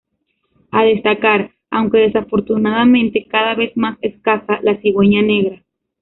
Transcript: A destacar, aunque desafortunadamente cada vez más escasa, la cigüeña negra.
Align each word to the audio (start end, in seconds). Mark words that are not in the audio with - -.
A 0.71 0.81
destacar, 0.83 1.51
aunque 1.69 1.99
desafortunadamente 1.99 3.27
cada 3.27 3.53
vez 3.53 3.77
más 3.77 3.99
escasa, 4.01 4.57
la 4.63 4.81
cigüeña 4.81 5.21
negra. 5.21 5.63